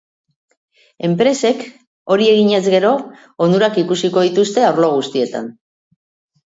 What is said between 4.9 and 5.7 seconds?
guztietan.